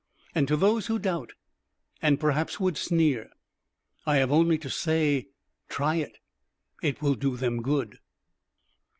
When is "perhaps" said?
2.19-2.59